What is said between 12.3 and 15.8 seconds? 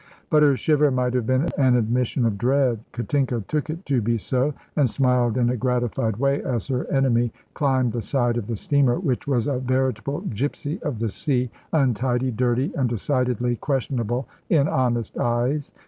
dirty, and decidedly questionable in honest eyes.